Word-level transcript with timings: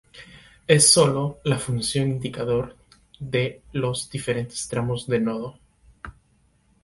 Es 0.65 0.91
sólo 0.91 1.39
la 1.43 1.59
función 1.59 2.09
indicador 2.09 2.75
de 3.19 3.61
los 3.71 4.09
diferentes 4.09 4.67
tramos 4.67 5.05
de 5.05 5.19
nodo. 5.19 5.59